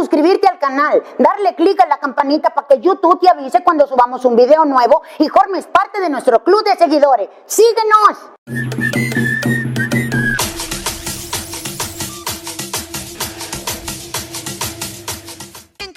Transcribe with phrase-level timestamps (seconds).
[0.00, 4.24] suscribirte al canal, darle clic a la campanita para que YouTube te avise cuando subamos
[4.24, 7.28] un video nuevo y formes parte de nuestro club de seguidores.
[7.44, 8.89] ¡Síguenos!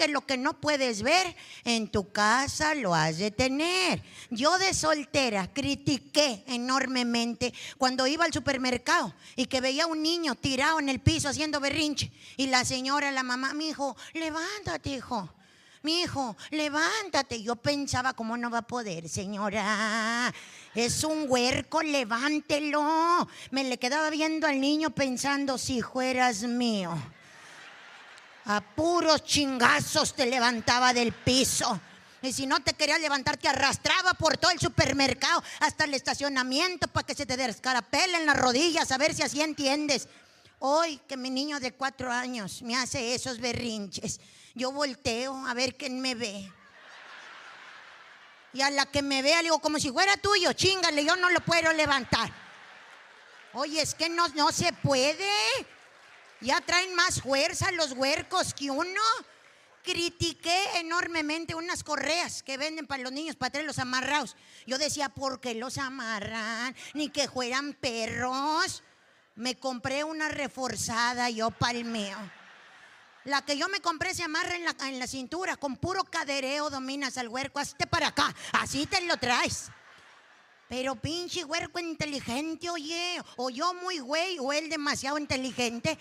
[0.10, 4.02] Lo que no puedes ver en tu casa lo has de tener.
[4.30, 10.36] Yo de soltera critiqué enormemente cuando iba al supermercado y que veía a un niño
[10.36, 15.30] tirado en el piso haciendo berrinche y la señora, la mamá, mi hijo, levántate, hijo.
[15.84, 17.44] Mi hijo, levántate.
[17.44, 20.34] Yo pensaba, ¿cómo no va a poder, señora?
[20.74, 23.28] Es un huerco, levántelo.
[23.52, 26.98] Me le quedaba viendo al niño pensando, si fueras mío.
[28.46, 31.80] A puros chingazos te levantaba del piso.
[32.22, 36.88] Y si no te quería levantar, te arrastraba por todo el supermercado hasta el estacionamiento
[36.88, 40.08] para que se te descarapelen en las rodillas, a ver si así entiendes.
[40.60, 44.22] Hoy que mi niño de cuatro años me hace esos berrinches,
[44.56, 46.50] yo volteo a ver quién me ve.
[48.54, 51.30] Y a la que me vea, le digo, como si fuera tuyo, chingale, yo no
[51.30, 52.32] lo puedo levantar.
[53.54, 55.28] Oye, es que no, no se puede.
[56.44, 59.02] Ya traen más fuerza los huercos que uno.
[59.82, 64.36] Critiqué enormemente unas correas que venden para los niños para traerlos amarrados.
[64.68, 66.76] Yo decía, ¿por qué los amarran?
[66.94, 68.84] Ni que fueran perros.
[69.36, 72.18] Me compré una reforzada yo palmeo.
[73.24, 76.70] La que yo me compré se amarra en la, en la cintura, con puro cadereo
[76.70, 77.60] dominas al huerco.
[77.60, 79.70] Hazte para acá, así te lo traes.
[80.68, 85.98] Pero pinche huerco inteligente, oye, o yo muy güey, o él demasiado inteligente.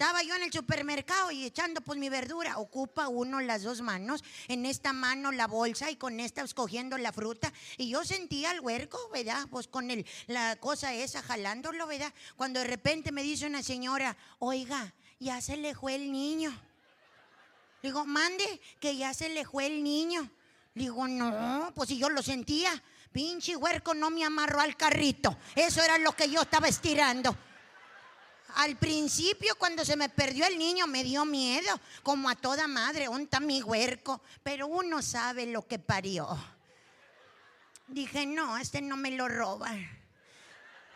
[0.00, 2.56] Estaba yo en el supermercado y echando pues mi verdura.
[2.56, 7.12] Ocupa uno las dos manos, en esta mano la bolsa y con esta escogiendo la
[7.12, 7.52] fruta.
[7.76, 9.46] Y yo sentía el huerco, ¿verdad?
[9.50, 12.14] Pues con el, la cosa esa jalándolo, ¿verdad?
[12.36, 16.50] Cuando de repente me dice una señora, oiga, ya se le fue el niño.
[17.82, 20.30] Digo, mande, que ya se le fue el niño.
[20.74, 22.70] Digo, no, pues si yo lo sentía.
[23.12, 25.36] Pinche huerco no me amarró al carrito.
[25.54, 27.36] Eso era lo que yo estaba estirando.
[28.56, 33.08] Al principio, cuando se me perdió el niño, me dio miedo, como a toda madre,
[33.08, 36.28] onta mi huerco, pero uno sabe lo que parió.
[37.88, 39.99] Dije, no, este no me lo roban.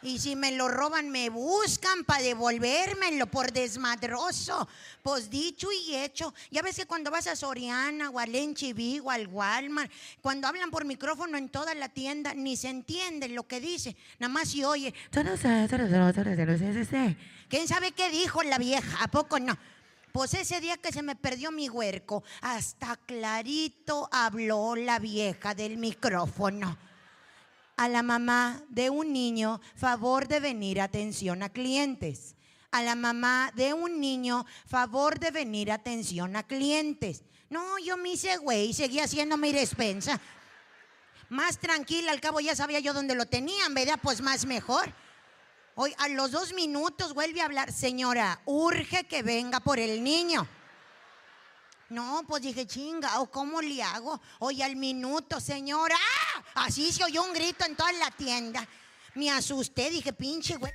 [0.04, 4.69] Y si me lo roban, me buscan para devolvérmelo por desmadroso.
[5.03, 6.34] Pues dicho y hecho.
[6.50, 10.70] Ya ves que cuando vas a Soriana o al Enchiví o al Walmart, cuando hablan
[10.70, 13.97] por micrófono en toda la tienda, ni se entiende lo que dice.
[14.19, 14.93] Nada más si oye.
[17.48, 19.03] ¿Quién sabe qué dijo la vieja?
[19.03, 19.56] ¿A poco no?
[20.12, 25.78] Pues ese día que se me perdió mi huerco, hasta clarito habló la vieja del
[25.78, 26.76] micrófono
[27.76, 32.36] a la mamá de un niño favor de venir atención a clientes.
[32.70, 37.22] A la mamá de un niño favor de venir atención a clientes.
[37.50, 40.20] No, yo me hice güey, seguí haciendo mi despensa.
[41.28, 43.98] Más tranquila, al cabo ya sabía yo dónde lo tenían, ¿verdad?
[44.02, 44.92] Pues más mejor.
[45.76, 50.46] Hoy a los dos minutos vuelve a hablar, señora, urge que venga por el niño.
[51.94, 54.21] No, pues dije, chinga, ¿o cómo le hago?
[54.41, 55.94] Hoy al minuto, señora.
[55.94, 56.65] ¡Ah!
[56.66, 58.66] Así se oyó un grito en toda la tienda.
[59.15, 60.72] Me asusté, dije, pinche güey.